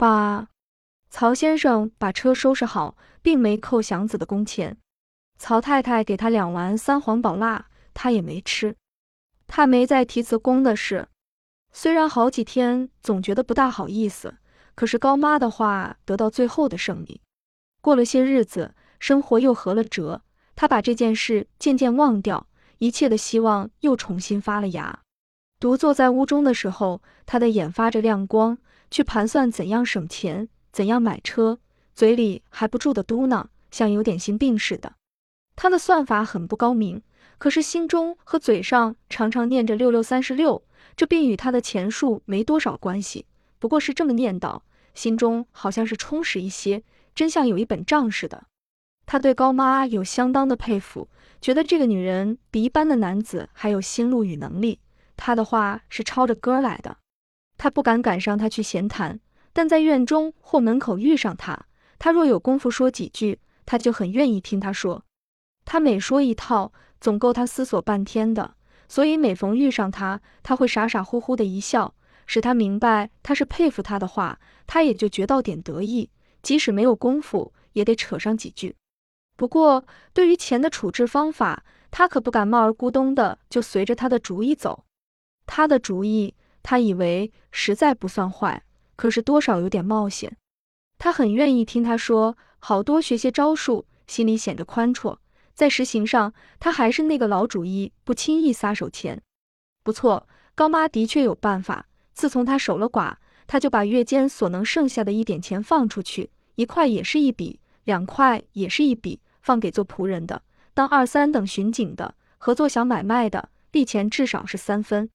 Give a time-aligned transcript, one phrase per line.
[0.00, 0.48] 爸，
[1.10, 4.78] 曹先生把车收拾好，并没扣祥子的工钱。
[5.38, 8.74] 曹太太给他两丸三黄宝蜡，他也没吃。
[9.46, 11.08] 他没再提辞工的事。
[11.70, 14.36] 虽然好几天总觉得不大好意思，
[14.74, 17.20] 可是高妈的话得到最后的胜利。
[17.82, 20.22] 过了些日子，生活又合了辙，
[20.56, 22.46] 他把这件事渐渐忘掉，
[22.78, 25.00] 一切的希望又重新发了芽。
[25.58, 28.56] 独坐在屋中的时候，他的眼发着亮光，
[28.90, 31.58] 去盘算怎样省钱，怎样买车，
[31.94, 34.94] 嘴里还不住的嘟囔，像有点心病似的。
[35.54, 37.02] 他的算法很不高明，
[37.38, 40.62] 可是心中和嘴上常常念着六六三十六，
[40.96, 43.26] 这并与他的钱数没多少关系，
[43.58, 44.60] 不过是这么念叨，
[44.94, 46.82] 心中好像是充实一些，
[47.14, 48.44] 真像有一本账似的。
[49.06, 51.08] 他对高妈有相当的佩服，
[51.40, 54.80] 觉得这个女人比一般的男子还有心路与能力。
[55.16, 56.96] 他的话是抄着歌来的，
[57.62, 59.20] 他不敢赶上他去闲谈，
[59.52, 61.66] 但在院中或门口遇上他，
[61.98, 65.04] 他若有功夫说几句，他就很愿意听他说。
[65.66, 68.54] 他每说一套，总够他思索半天的，
[68.88, 71.94] 所以每逢遇上他，他会傻傻乎乎的一笑，
[72.26, 76.08] 使他明白他是佩服他的话，他也就觉到点得意，
[76.40, 78.74] 即使没有功夫，也得扯上几句。
[79.36, 79.84] 不过
[80.14, 84.86] 对于钱的处置方法，他可不敢冒而咕咚的就随着他的主意走。
[85.44, 88.62] 他的主意，他以为实在不算坏，
[88.96, 90.36] 可是多少有点冒险。
[90.98, 95.16] 他很愿意听他说，好多学些招数，心里显着宽绰。
[95.54, 99.20] 在实行上，他还是那个老主意，不轻易撒手钱。
[99.82, 101.86] 不错，高妈的确有办法。
[102.12, 103.14] 自从他守了寡，
[103.46, 110.42] 他就把月间所能剩下的一点钱放出去，一块也是一笔，两块也是一笔，放给做仆人的，
[110.74, 115.08] 当二三等巡警的，合作小买卖的，利钱至少是三分。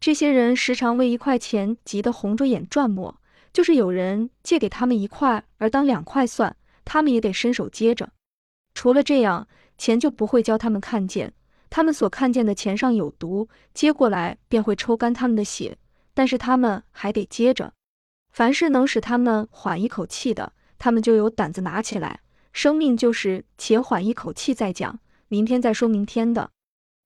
[0.00, 3.20] 这些人时常为一块钱急得红着眼转磨，
[3.52, 8.10] 就是有人借给他们一块而当两块算，他们也得伸手接着。
[8.72, 11.34] 除了这样，钱就不会教他们看见，
[11.68, 15.76] 他们所看见的钱上有毒，接过来便会抽干他们的血，
[16.14, 17.74] 但是他们还得接着。
[18.32, 22.20] 凡是能使他们缓一口气的，他们就有胆子拿起来。
[22.54, 24.98] 生命就是且缓一口气再讲，
[25.28, 26.50] 明天再说明天的。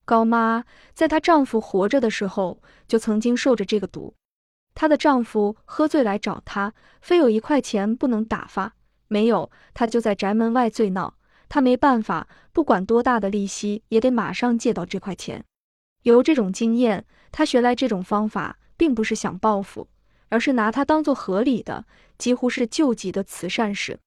[0.05, 4.13] 高妈在她丈夫活着的时候，就曾经受着这个毒。
[4.73, 8.75] 她的丈夫喝醉来找她，非有一块钱不能打发，
[9.07, 11.15] 没有，她就在宅门外醉闹。
[11.49, 15.43] 她没办法，不管多大的利息，也得马上借到这块钱。
[16.03, 19.87] 有这种经验，她学来这种方法，并不是想报复，
[20.29, 21.85] 而是拿它当做合理的，
[22.17, 23.99] 几乎是救急的慈善事。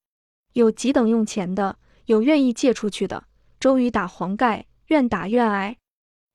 [0.53, 3.25] 有急等用钱的，有愿意借出去的。
[3.59, 5.77] 周瑜打黄盖，愿打愿挨。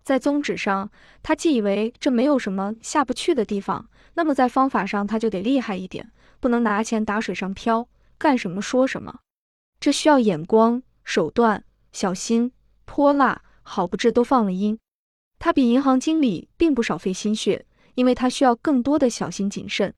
[0.04, 0.92] 在宗旨上，
[1.24, 7.88] 他既以为这没有什么下不去的地方，那么在方法上他就得厉害一点，不能拿钱打水上漂，
[8.18, 9.20] 干什么说什么。
[9.80, 12.52] 这需要眼光、手段、小心、
[12.86, 14.78] 泼辣，好不至都放了音。
[15.40, 17.66] 他比银行经理并不少费心血，
[17.96, 19.94] 因为他需要更多的小心谨慎。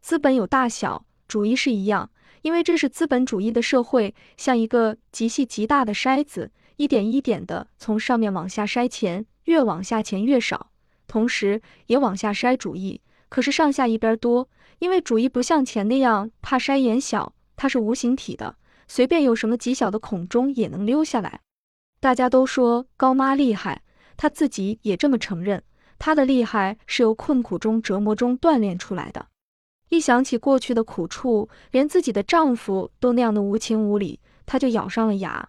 [0.00, 2.10] 资本有大小，主义是一样，
[2.42, 9.26] 因为这是资本主义的社会，像一个极细极大的筛子，一点一点的从上面往下筛钱。
[9.50, 10.70] 越往下钱越少，
[11.08, 18.54] 同时也往下筛主意，可是上下一边多，因为主意不像钱那样怕筛眼小，它是无形体的，
[18.86, 21.40] 随便有什么极小的孔中也能溜下来。
[21.98, 23.82] 大家都说高妈厉害，
[24.16, 25.60] 她自己也这么承认，
[25.98, 29.26] 她的厉害是由困苦中折磨中锻炼出来的。
[29.88, 35.48] 一想起过去的苦处，连自己的丈夫都那样的无情无理，她就咬上了牙。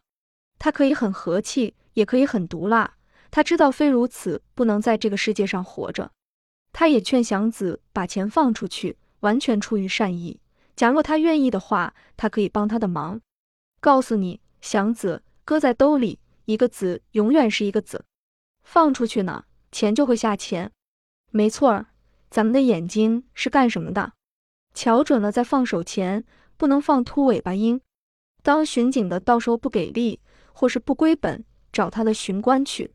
[0.57, 2.95] 她可以很和气，也可以很毒辣。
[3.31, 6.11] 他知道非如此不能在这个世界上活着，
[6.73, 10.39] 他也劝祥子把钱放出去，完全出于善意。
[10.75, 13.21] 假若他愿意的话，他可以帮他的忙。
[13.79, 18.05] 告诉你，祥子，搁在兜里，一个子永远是一个子，
[18.63, 20.71] 放出去呢，钱就会下钱。
[21.31, 21.87] 没错儿，
[22.29, 24.13] 咱们的眼睛是干什么的？
[24.73, 26.25] 瞧准了，在放手前
[26.57, 27.79] 不能放秃尾巴鹰。
[28.43, 30.19] 当巡警的到时候不给力，
[30.53, 32.93] 或是不归本，找他的巡官去。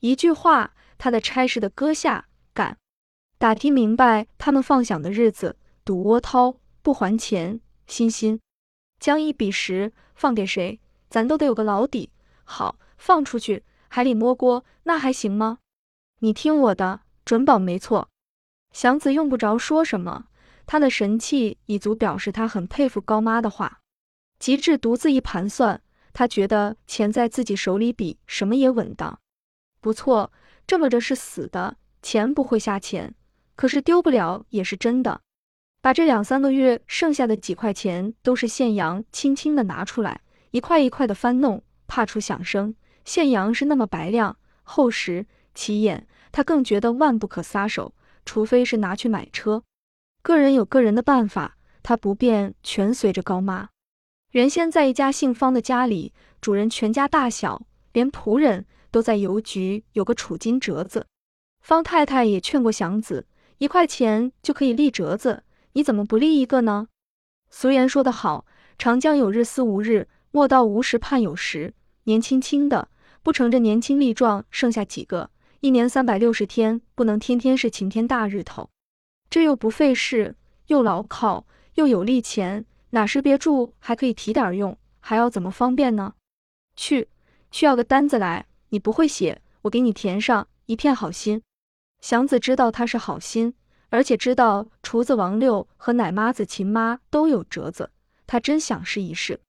[0.00, 2.78] 一句话，他的差事的搁下敢，
[3.38, 8.40] 打听明白他们放响的日子，赌窝掏不还钱，心心
[8.98, 10.80] 将一比十放给谁，
[11.10, 12.10] 咱都得有个老底。
[12.44, 15.58] 好，放出去，海里摸锅，那还行吗？
[16.20, 18.08] 你听我的，准保没错。
[18.72, 20.28] 祥子用不着说什么，
[20.64, 23.80] 他的神气已足表示他很佩服高妈的话。
[24.38, 25.82] 极致独自一盘算，
[26.14, 29.20] 他觉得钱在自己手里比什么也稳当。
[29.80, 30.30] 不错，
[30.66, 33.14] 这么着是死的，钱不会下钱，
[33.56, 35.20] 可是丢不了也是真的。
[35.80, 42.74] 把这两三个月剩下的几块钱都是现洋，轻轻的拿出来，一块一块的翻弄，怕出响声。
[43.04, 47.94] 现洋是那么白亮、厚实、起眼，他更觉得万不可撒手，
[48.26, 49.62] 除非是拿去买车。
[50.20, 53.70] 个人有个人的办法，他不便全随着高妈。
[54.32, 56.12] 原先在一家姓方的家里，
[56.42, 57.62] 主人全家大小，
[57.94, 61.06] 连仆人都在邮局有个储金折子。
[61.60, 63.26] 方太太也劝过祥子，
[63.58, 66.88] 一块钱就可以立折子，你怎么不立一个呢？
[67.50, 68.46] 俗言说得好，
[68.78, 71.74] 长江有日思无日，莫道无时盼有时。
[72.04, 72.88] 年轻轻的，
[73.22, 75.30] 不成这年轻力壮，剩下几个？
[75.60, 78.70] 一年三百六十天，不能天天是晴天大日头。
[79.28, 80.34] 这又不费事，
[80.68, 82.64] 又牢靠，又有利钱。
[82.90, 86.14] 哪时别住还可以提点用，还要怎么方便呢？
[86.74, 87.08] 去，
[87.50, 88.46] 去要个单子来。
[88.70, 90.48] 你不会写，我给你填上。
[90.66, 91.42] 一片好心。
[92.00, 93.54] 祥子知道他是好心，
[93.88, 97.90] 而且知道厨子王六和奶妈子秦妈都有折子，
[98.26, 99.40] 他真想试一试。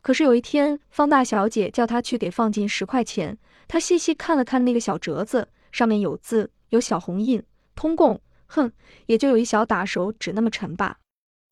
[0.00, 3.36] 可是有一天，方大小姐叫他去给放进十块钱，
[3.66, 7.42] 他细细看了看那个小折子，上面有字，有小红印，
[7.74, 8.72] 通共，哼，
[9.06, 10.98] 也就有一小打手指那么沉吧。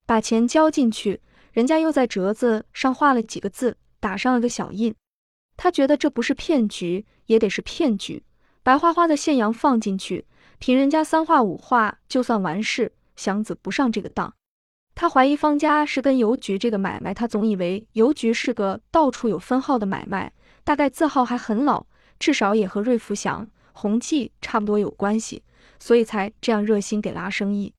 [0.06, 1.20] 把钱交进去。
[1.52, 4.94] 人家又在折子上画了几个字，打上了个小印。
[5.58, 8.22] 他觉得这不是骗局，也得是骗局。
[8.62, 10.25] 白花花的现洋放进去，
[10.58, 12.93] 凭人家三画五画就算完事。
[13.16, 14.32] 祥子不上这个当，
[14.94, 17.12] 他怀疑方家是跟邮局这个买卖。
[17.12, 20.32] 他总以为邮局是个到处有分号的买卖，
[20.62, 21.84] 大概字号还很老，
[22.20, 25.43] 至少也和瑞福祥、宏记差不多有关系，
[25.81, 27.75] 所以才这样热心给拉生意。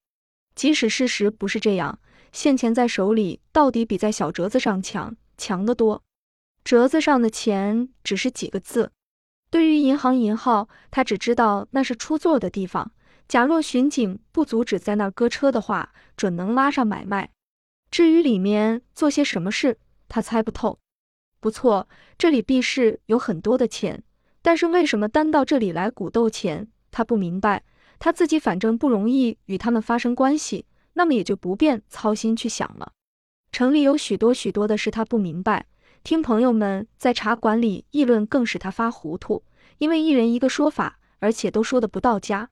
[0.54, 1.98] 即使事实不是这样。
[2.34, 6.02] 现钱在手里，到底比在小折子上强，强得多。
[6.64, 8.92] 折子上的钱只是几个字，
[9.50, 12.92] 对于银行银号，他只知道那是出座的地方。
[13.28, 17.30] 假若巡警不阻止在那儿搁车的话，准能拉上买卖。
[17.92, 19.78] 至于里面做些什么事，
[20.08, 20.80] 他猜不透。
[21.40, 24.04] 不错，这里必是有很多的钱，
[24.42, 27.64] 但是为什么单到这里来鼓斗钱，他不明白。
[27.98, 30.66] 他自己反正不容易与他们发生关系。
[30.94, 32.92] 那么也就不便操心去想了。
[33.54, 35.66] 城里有许多许多的事他不明白，
[36.10, 39.44] 听朋友们在茶馆里议论更使他发糊涂，
[39.78, 42.50] 因为一人一个说法，而且都说的不到家。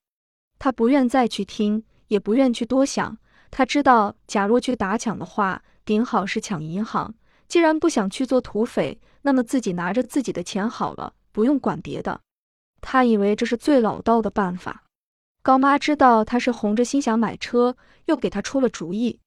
[0.59, 3.18] 他不愿再去听，也不愿去多想。
[3.50, 7.15] 他知道，假若去打抢的话，顶好是抢银行。
[7.48, 12.21] 既然不想去做土匪，那么自己拿着自己的钱好了，不用管别的。
[12.81, 14.83] 他以为这是最老道的办法。
[15.42, 17.75] 高妈知道他是红着心想买车，
[18.06, 19.19] 又给他出了主意。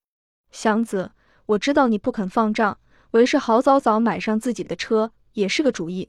[0.53, 1.11] 祥子，
[1.47, 2.79] 我知道你不肯放账，
[3.13, 6.09] 为是好早早买上自己的车，也是个主意。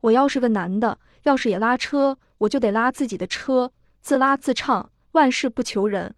[0.00, 6.14] 我要是个男的，要是也拉车，我就得拉自己的车，自拉自唱，万事不求人。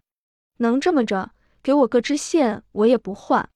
[0.57, 1.31] 能这么着，
[1.61, 3.47] 给我个支线，我也不换。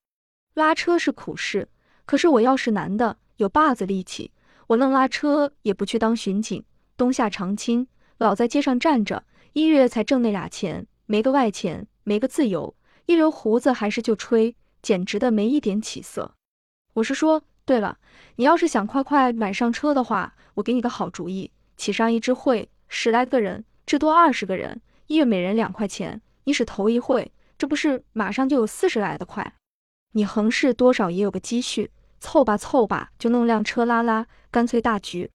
[0.54, 1.68] 拉车是苦事，
[2.04, 4.30] 可是我要是男的，有把子力气，
[4.68, 6.64] 我愣拉车也不去当巡警，
[6.96, 7.88] 冬夏常青，
[8.18, 9.24] 老在街上站着。
[9.52, 12.76] 一月才挣那俩钱，没个外钱，没个自由，
[13.06, 16.36] 一留胡子还是就吹，简直的没一点起色。
[17.00, 17.96] 我是说，对了，
[18.36, 29.54] 你要是想快快买上车的话，我给你个好主意，起上一支会，十来个人，至多二十个人，一月每人两块钱，你使头一会，这不是马上就有四十来的快？
[30.12, 35.30] 你横市多少也有个积蓄，凑吧凑吧，就弄辆车拉拉，干脆大局。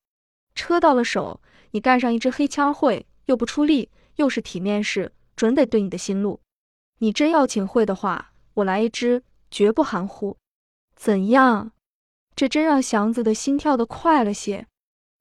[0.54, 3.90] 车到了手，你干上一支黑枪会，又不出力。
[4.18, 6.40] 又是体面事，准得对你的心路。
[7.00, 10.38] 你真要请会的话，我来一支，绝不含糊。
[10.96, 11.72] 怎样？
[12.36, 14.68] 这真让祥子的心跳得快了些。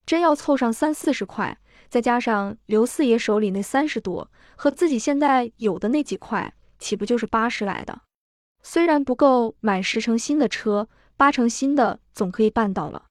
[0.06, 8.02] 真要凑上三四十块，再加上刘四爷手里那三十多，和自己现在有的那几块，岂不就是八十来的？
[8.62, 13.06] 虽然不够买十成新的车，八成新的总可以办到了。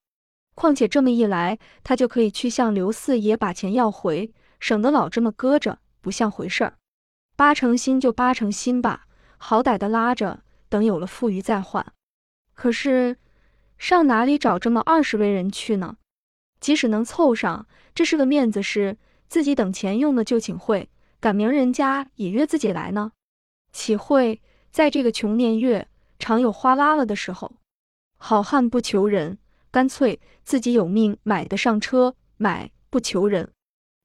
[0.55, 4.32] 况且这么一来，他就可以去向刘四爷把钱要回。
[4.60, 6.75] 省得老这么搁着，不像回事儿。
[7.36, 11.86] 八成新就八成新吧，好歹的拉着，等有了富余再换。
[12.63, 13.17] 可是
[13.77, 15.98] 上哪里找这么二十位人去呢？
[16.62, 18.96] 即使能凑上，这是个面子事，
[19.27, 20.88] 自己等钱用的就请会，
[21.20, 23.12] 赶明人家也约自己来呢。
[23.74, 24.41] 岂会
[24.72, 27.51] 在这个穷年月，常有花拉了的时候。
[28.15, 29.38] 好汉不求人，
[29.70, 33.51] 干脆自己有命买得上车，买不求人。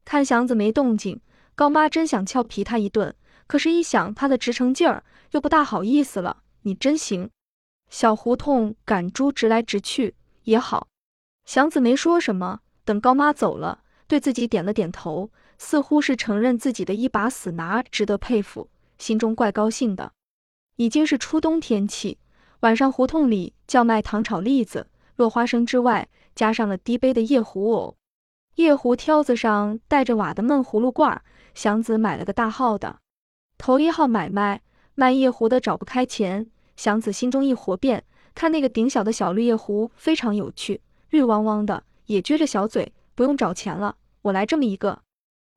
[0.05, 1.21] 看祥子没动静，
[1.55, 3.15] 高妈真想俏皮他一顿，
[3.47, 6.39] 可是，一想他的直成劲儿，又不大好意思了。
[6.63, 7.31] 你真行，
[7.89, 10.15] 小胡同赶猪直来直去
[10.45, 10.89] 也好。
[11.45, 18.69] 祥子没说什么，等高妈走了，对自己点了点头，似乎是承认自己的一把死拿值得佩服，
[18.99, 20.13] 心中怪高兴的。
[20.77, 22.19] 已经是初冬天气，
[22.61, 27.97] 晚上胡同里叫卖糖炒栗子、落花生之外，加上了低杯的夜壶藕。
[28.57, 31.23] 夜壶挑子上带着瓦的闷葫芦罐，
[31.55, 32.99] 祥子买了个大号的。
[33.57, 34.63] 头一号买卖，
[34.95, 38.05] 卖夜壶的找不开钱，祥子心中一活变，
[38.37, 40.81] 看那个顶小的小绿叶壶非常有趣，
[41.11, 45.03] 绿汪汪的，也撅着小嘴，不用找钱了，我来这么一个。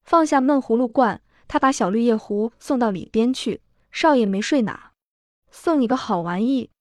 [0.03, 3.61] 放下闷葫芦罐，他把小绿叶壶送到里边去。
[3.91, 4.93] 少爷没睡哪？
[5.51, 6.71] 送你个好玩意。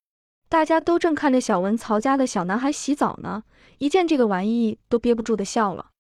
[0.49, 3.45] 大家都正看着小文曹家的小男孩洗澡呢，
[3.77, 5.91] 一见这个玩意都憋不住的笑了。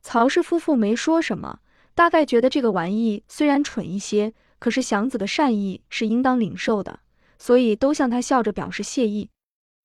[0.00, 1.58] 曹氏夫妇没说什么，
[1.94, 7.00] 大概觉得这个玩意虽然蠢一些，可是祥子的善意是应当领受的，
[7.42, 9.28] 所以都向他笑着表示谢意。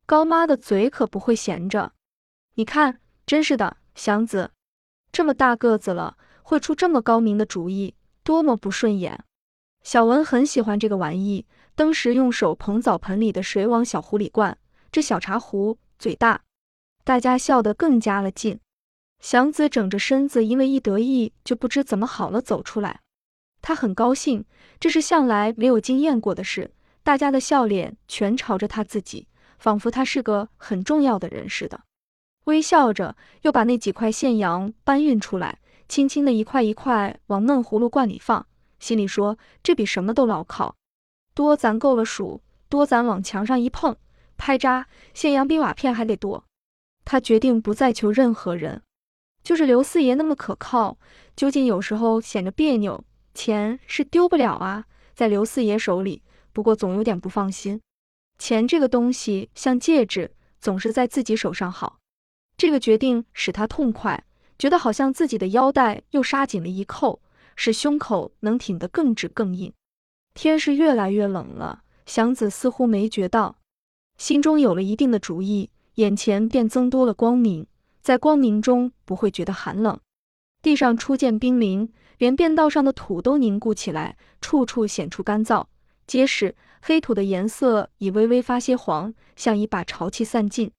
[0.06, 1.92] 高妈的嘴可不会闲着，
[2.54, 4.52] 你看，真是的，祥子
[5.12, 6.18] 这么大个子了。
[6.44, 9.26] 会出这么高明的主意，多么不顺眼！
[9.84, 14.56] 小文很喜欢这个玩意，登时用手捧澡盆里的水往小壶里灌。
[14.92, 16.44] 这小茶壶嘴大，
[17.04, 18.60] 大家笑得更加了劲。
[19.20, 23.02] 祥子整着身子，因为一得意就不知怎么好了，走出来。
[23.64, 24.46] 他很高兴，
[24.80, 26.72] 这是向来没有经验过的事。
[27.08, 31.80] 大家的笑脸全朝着他自己，仿佛他是个很重要的人似的。
[32.44, 35.60] 微笑着，又把那几块现洋搬运出来。
[35.88, 38.46] 轻轻的一块一块往闷葫芦罐里放，
[38.78, 40.76] 心里说：“这比什么都牢靠。
[41.34, 43.96] 多攒够了数，多攒往墙上一碰，
[44.36, 46.44] 拍扎，现洋比瓦片还得多。”
[47.06, 48.82] 他决定不再求任何人，
[49.42, 50.98] 就是刘四爷那么可靠，
[51.38, 53.02] 究竟有时候显着别扭。
[53.34, 54.84] 钱是丢不了啊，
[55.16, 56.22] 在刘四爷手里，
[56.58, 57.80] 不过总有点不放心。
[58.40, 62.00] 钱这个东西像戒指，总是在自己手上好。
[62.58, 64.26] 这个决定使他痛快。
[64.58, 67.22] 觉得好像自己的腰带又杀紧了一扣，
[67.56, 69.72] 使胸口能挺得更直更硬。
[70.34, 73.60] 天是越来越冷了，祥子似乎没觉到，
[74.18, 77.68] 心中有了一定的主意，眼前便增多了光明，
[78.02, 80.00] 在光明中不会觉得寒冷。
[80.64, 85.68] 地上初见冰凌，连便道上的土都凝固起来，处处显出干燥
[86.08, 86.56] 结实。
[86.82, 90.72] 黑土的颜色已微微发些黄，像已把潮气散尽。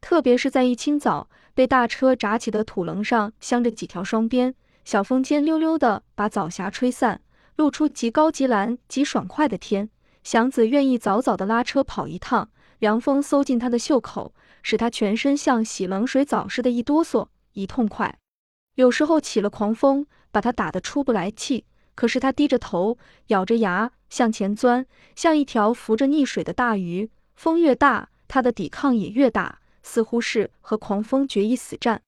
[0.00, 1.30] 特别是在一清早。
[1.54, 7.20] 被大车扎起的土棱上镶着几条双边，小风尖溜溜的把早霞吹散，
[7.54, 9.88] 露出极高极蓝极爽快的天。
[10.24, 12.50] 祥子愿意早早的拉车跑一趟，
[12.80, 18.18] 凉风搜进他的袖口，使他全身像洗冷水澡似的，一哆嗦，一痛快。
[18.74, 22.98] 有时候起了狂风，把他打得出不来气，可是他低着头，
[23.28, 27.10] 咬着牙向前钻，像一条浮着溺水的大鱼。
[27.34, 29.60] 风越大，他的抵抗也越大。
[29.86, 32.00] 似乎是和狂风决一死战，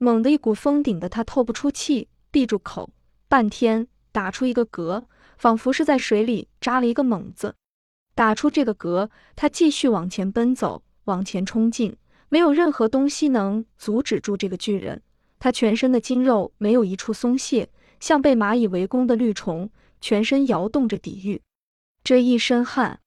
[0.00, 2.90] 猛地一股风顶得他透不出气，闭住口，
[3.28, 5.04] 半天打出一个嗝，
[5.38, 7.54] 仿佛是在水里扎了一个猛子。
[8.16, 11.96] 打出这个嗝，他继续往前奔走，往前冲进，
[12.28, 15.00] 没有任何东西能阻止住这个巨人。
[15.38, 17.68] 他全身的筋肉没有一处松懈，
[18.02, 21.40] 像被蚂蚁围攻的绿虫，全身摇动着抵御。
[22.02, 22.98] 这一身汗，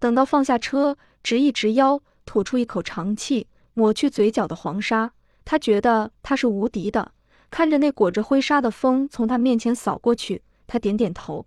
[0.00, 3.46] 等到放下车，直一直腰，吐出一口长气。
[3.74, 5.12] 抹去嘴角的黄沙，
[5.44, 7.12] 他觉得他是无敌的。
[7.50, 11.46] 看着那裹着灰沙的风从他面前扫过去，他点点头。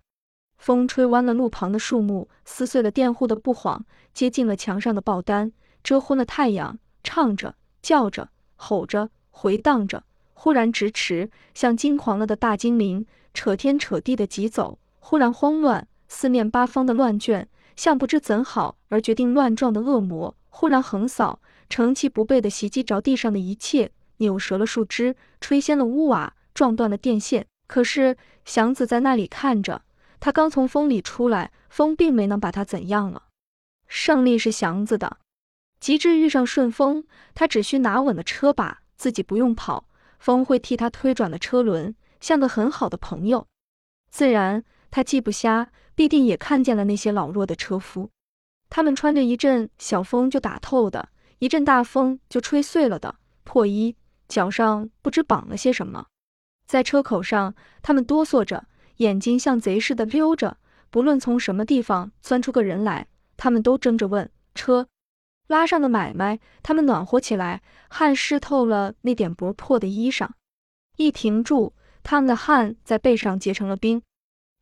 [0.56, 3.82] 风吹弯了路旁的树木，撕碎了佃户的布幌，
[4.14, 5.52] 接近了墙上的报单，
[5.84, 6.78] 遮昏了太阳。
[7.04, 10.02] 唱着，叫着，吼着，回荡着，
[10.38, 21.40] 忽然直驰，像惊狂了的大精灵，扯天扯地的疾走；忽然慌乱，四面八方的乱卷，像不知怎好而决定乱撞的恶魔；忽然横扫。
[21.68, 27.46] 成其不备地袭击着地上的一切，扭折了树枝，吹掀了屋瓦，撞断了电线。
[27.66, 29.82] 可是祥子在那里看着，
[30.20, 33.24] 他刚从风里出来，风并没能把他怎样了。
[33.88, 35.16] 胜利是祥子的，
[35.80, 39.88] 及至遇上顺风，他只需拿稳了车把，自己不用跑，
[40.26, 43.46] 风会替他推转了车轮，像个很好的朋友。
[44.10, 48.10] 自然，他既不瞎，必定也看见了那些老弱的车夫，
[48.68, 51.10] 他们穿着一阵小风就打透的。
[51.38, 53.14] 一阵大风就吹碎了的
[53.44, 53.94] 破衣，
[54.26, 56.06] 脚上不知绑了些什么，
[56.66, 58.66] 在车口上，他们哆嗦着，
[58.96, 60.56] 眼睛像贼似的溜着。
[60.90, 63.06] 不论从什么地方钻出个人来，
[63.36, 64.88] 他们都争着问车。
[65.46, 70.28] 拉上的买卖，他们暖和起来，汗湿透了那点薄破的衣裳。
[70.96, 74.02] 一停住，他们的汗在背上结成了冰。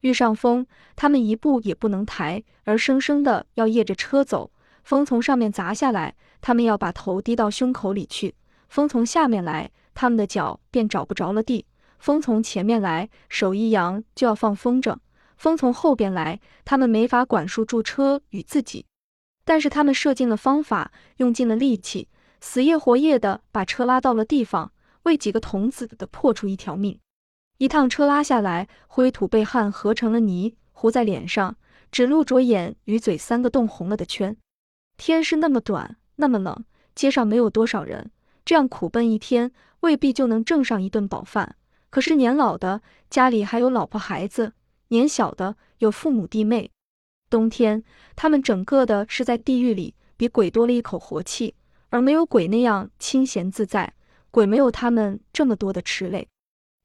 [0.00, 4.50] 遇上风，他们一步也不能抬，而生生的要曳着车走。
[4.82, 6.14] 风从上面砸下来。
[6.42, 8.34] 他们要把头低到胸口里去，
[8.68, 11.64] 风从下面来，他们的脚便找不着了地；
[11.98, 14.94] 风从前面来，手一扬就要放风筝；
[15.38, 18.84] 风从后边来，他们没法管束住车与自己。
[19.44, 22.08] 但是他们设尽了方法，用尽了力气，
[22.40, 24.72] 死夜活夜的把车拉到了地方，
[25.02, 26.98] 为几个童子的破出一条命。
[27.58, 31.56] 一趟车拉下来，灰土被汗合成了泥，糊在脸上，
[31.92, 34.36] 只露着眼与嘴三个冻红了的圈。
[34.96, 38.10] 天是那么短，那么冷，街上没有多少人，
[38.44, 41.56] 这样苦奔一天，未必就能挣上一顿饱饭。
[41.90, 44.54] 可是年老的家里还有老婆孩子，
[44.88, 46.70] 年小的有父母弟妹。
[47.34, 47.82] 冬天，
[48.14, 51.56] 他们整个的是在地狱里，比鬼多了一口活气，
[51.88, 53.92] 而没有鬼那样清闲自在。
[54.30, 56.28] 鬼没有他们这么多的吃累，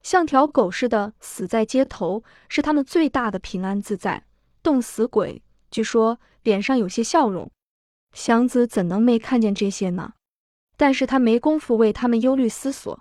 [0.02, 4.24] 像条狗似的死在街头，是他们最大的平安自在。
[4.60, 5.40] 冻死鬼，
[5.70, 7.48] 据说脸上有些笑容。
[8.12, 10.14] 祥子怎能没看见这些呢？
[10.76, 13.00] 但是他没工夫为他们忧虑思索，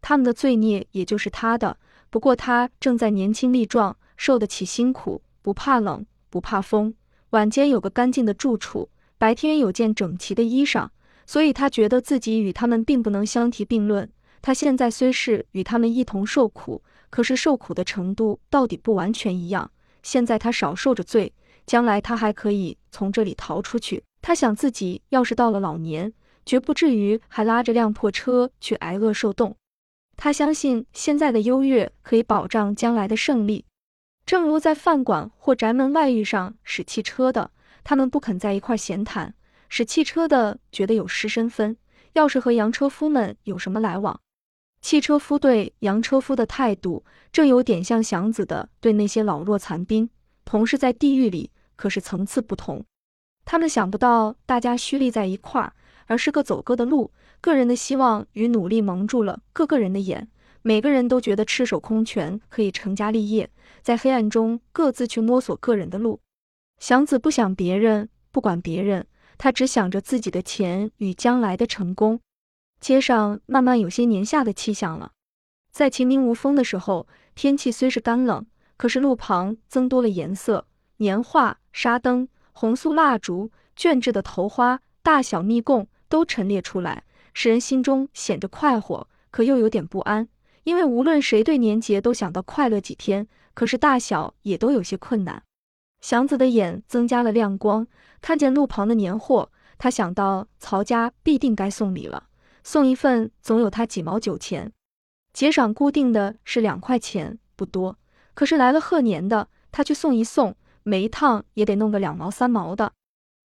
[0.00, 1.78] 他们的罪孽也就是他的。
[2.10, 6.06] 不过他正在年轻力壮，受得起辛苦，不怕冷。
[6.36, 6.92] 不怕风，
[7.30, 10.90] 晚间有个干净的住处，白天有件整齐的衣裳，
[11.24, 14.06] 所以他觉得自己与他们并不能相提并论。
[14.42, 19.70] 他现在虽是与他们一同受苦，可是受苦的程度到底不完全一样。
[20.02, 21.32] 现在他少受着罪，
[21.64, 24.04] 将来他还可以从这里逃出去。
[24.20, 26.12] 他想自己要是到了老年，
[26.44, 29.56] 绝不至于还拉着辆破车去挨饿受冻。
[30.18, 33.64] 他相信现在的优越可以保障将来的胜利。
[34.26, 37.52] 正如在饭馆或宅门外遇上使汽车的，
[37.84, 39.30] 他们不肯在一块闲谈；
[39.68, 41.76] 使汽车的觉得有失身份，
[42.14, 44.20] 要是和洋车夫们有什么来往，
[44.80, 50.10] 汽车夫对洋车夫的态度，正有点像祥子的对那些老弱残兵。
[50.44, 52.84] 同是在地狱里，可是层次不同。
[53.44, 55.72] 他们想不到大家虚立在一块儿，
[56.06, 60.28] 而是各走各的路，个人的希望与努力蒙住了各个人的眼。
[60.66, 63.48] 每个人都觉得赤手空拳可以成家立业，
[63.82, 66.18] 在黑暗中各自去摸索个人的路。
[66.80, 69.06] 祥子不想别人，不管别人，
[69.38, 72.18] 他只想着自己的钱与将来的成功。
[72.80, 75.12] 街上慢慢有些年下的气象了，
[75.70, 78.44] 在晴明无风的时候，天气虽是干冷，
[78.76, 90.26] 可是路旁增多了颜色，年画、沙灯、红素蜡烛、卷制的头花、大小蜜供都陈列出来，使人心中显着快活，可又有点不安。
[90.66, 95.40] 因为无论谁对年节都想到快乐几天，可是大小也都有些困难。
[96.00, 97.86] 祥子的眼增加了亮光，
[98.20, 99.48] 看见路旁的年货，
[99.78, 102.24] 他想到曹家必定该送礼了，
[102.64, 104.72] 送一份总有他几毛九钱。
[105.32, 107.96] 节赏固定的是两块钱，不多。
[108.34, 112.92] 可是来了贺年的，他去送一送，每一趟也得弄个两毛三毛的，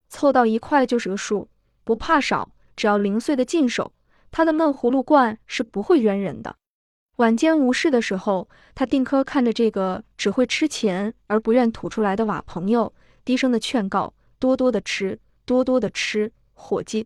[0.10, 1.48] 凑到一块就是个数，
[1.84, 3.94] 不怕少，只要零碎的进手，
[4.32, 6.56] 他的闷葫芦罐是不会冤人的。
[7.22, 12.92] 晚间无事的时候，他定科看着这个只会吃钱而不愿吐出来的瓦朋友，
[13.24, 17.06] 低声的劝告：多多的吃，多多的吃，伙计，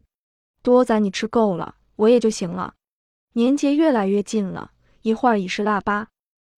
[0.64, 2.76] 多咱你吃够了，我也就行了。
[3.34, 6.08] 年节越来越近了，一会儿已是腊八，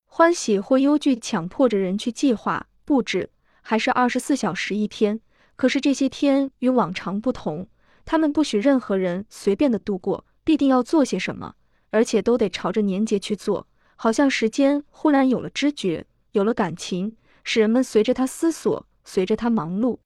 [0.06, 3.32] 欢喜或忧惧强迫着人去计划布置，
[3.64, 5.20] 还是二十四小时一天。
[5.56, 7.68] 可是这些天与往常不同，
[8.06, 11.56] 他们不许任何人随便的度过，必定要做些什么。
[11.90, 20.00] 而且都得朝着年节去做，好像时间忽然有了知觉，有了感情，使人们随着他思索，随着他忙碌。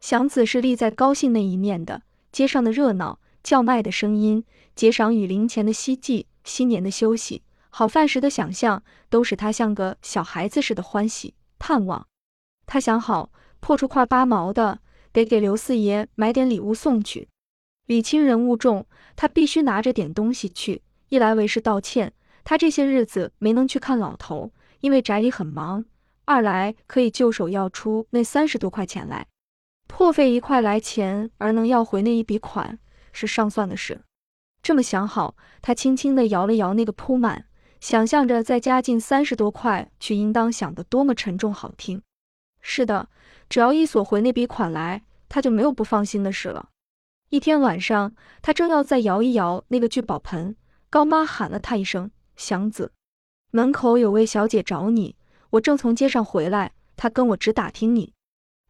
[0.00, 12.06] 祥子是立在高兴那一面的，街上的热闹、叫卖的声音、节赏与零钱的希冀、新年的休息、好饭时的想象，都使他像个小孩子似的欢喜盼望。
[12.64, 14.80] 他想好，破出块八毛的，
[15.12, 17.28] 得给刘四爷买点礼物送去。
[17.86, 18.86] 礼轻人物重，
[19.16, 20.82] 他必须拿着点东西去。
[21.08, 22.12] 一来为是道歉，
[22.44, 25.84] 他这些日子没能去看老头，因为宅里很忙；
[26.24, 29.26] 二来可以就手要出那三十多块钱来，
[29.86, 32.78] 破费一块来钱而能要回那一笔款，
[33.12, 34.02] 是上算的事。
[34.62, 37.46] 这么想好，他轻轻地摇了摇那个铺满，
[37.80, 42.02] 想象着再加进三十多块去，应当想得多么沉重好听。
[42.60, 43.08] 是的，
[43.48, 46.68] 只要一索回那笔款来，他就没有不放心的事了。
[47.30, 50.56] 一天晚上，他正要再摇一摇那个聚宝盆。
[50.90, 52.92] 高妈喊了他一声：“祥子，
[53.50, 55.16] 门口有位小姐找你。
[55.50, 58.14] 我正从街上回来，她跟我只打听你。”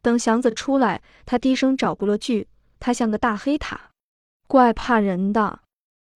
[0.02, 2.48] 等祥子出来，他低声找过了句
[2.80, 3.90] ：“他像个大黑塔，
[4.46, 5.60] 怪怕人的。”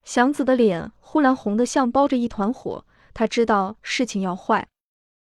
[0.05, 2.85] 祥子的脸忽然红得像包着一团火，
[3.15, 4.69] 他知道事情要坏。